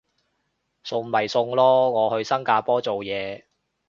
[0.83, 3.43] 送咪送咯，我去新加坡做嘢